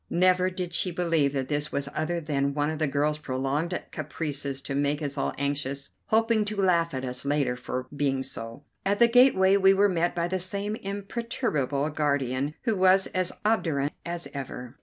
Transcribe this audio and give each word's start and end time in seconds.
Never 0.09 0.49
did 0.49 0.73
she 0.73 0.89
believe 0.91 1.31
that 1.33 1.47
this 1.47 1.71
was 1.71 1.87
other 1.93 2.19
than 2.19 2.55
one 2.55 2.71
of 2.71 2.79
the 2.79 2.87
girl's 2.87 3.19
prolonged 3.19 3.79
caprices 3.91 4.59
to 4.63 4.73
make 4.73 4.99
us 4.99 5.15
all 5.15 5.31
anxious, 5.37 5.91
hoping 6.07 6.43
to 6.45 6.55
laugh 6.55 6.95
at 6.95 7.05
us 7.05 7.23
later 7.23 7.51
on 7.51 7.57
for 7.57 7.85
being 7.95 8.23
so. 8.23 8.63
At 8.83 8.97
the 8.97 9.07
gateway 9.07 9.57
we 9.57 9.75
were 9.75 9.89
met 9.89 10.15
by 10.15 10.27
the 10.27 10.39
same 10.39 10.75
imperturbable 10.77 11.91
guardian, 11.91 12.55
who 12.63 12.75
was 12.77 13.05
as 13.13 13.31
obdurate 13.45 13.93
as 14.03 14.27
ever. 14.33 14.75